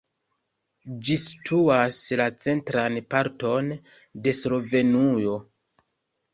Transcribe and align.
Ĝi 1.09 1.17
situas 1.23 1.99
la 2.23 2.27
centran 2.47 2.99
parton 3.13 3.71
de 4.25 4.37
Slovenujo. 4.43 5.39